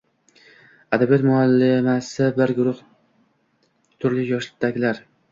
[0.95, 2.79] Adabiyot muallimasi bir guruh
[4.05, 5.03] turli yoshdagilar.